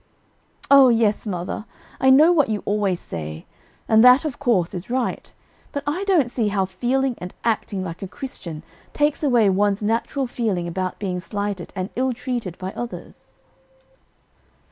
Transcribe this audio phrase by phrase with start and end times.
[0.71, 1.65] "Oh, yes, mother,
[1.99, 3.45] I know what you always say,
[3.87, 5.31] and that, of course, is right;
[5.71, 8.63] but I don't see how feeling and acting like a Christian
[8.95, 13.37] takes away one's natural feeling about being slighted and ill treated by others."